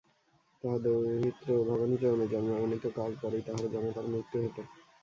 [0.63, 4.57] তাঁহার দৌহিত্র ভবানীচরণের জন্মের অনিতকাল পরেই তাঁহার জামাতার মৃত্যু হইল।